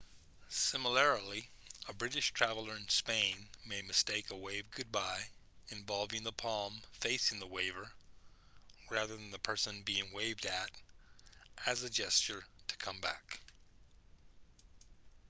similarly 0.49 1.47
a 1.87 1.93
british 1.93 2.33
traveller 2.33 2.75
in 2.75 2.89
spain 2.89 3.35
may 3.67 3.83
mistake 3.83 4.31
a 4.31 4.35
wave 4.35 4.65
goodbye 4.75 5.21
involving 5.69 6.23
the 6.23 6.31
palm 6.31 6.81
facing 6.93 7.39
the 7.39 7.45
waver 7.45 7.91
rather 8.89 9.15
than 9.15 9.29
the 9.29 9.37
person 9.37 9.83
being 9.83 10.11
waved 10.11 10.47
at 10.47 10.71
as 11.67 11.83
a 11.83 11.89
gesture 11.91 12.43
to 12.67 12.75
come 12.77 12.99
back 12.99 13.41